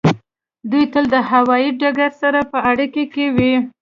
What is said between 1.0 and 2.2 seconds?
د هوایی ډګر